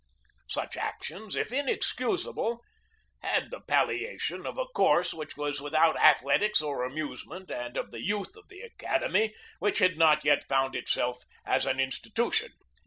[0.49, 2.63] Such actions, if inexcusable,
[3.21, 8.01] had the palliation of a course which was without athletics or amusement and of the
[8.03, 12.51] youth of the academy, which had not yet found itself as an institution.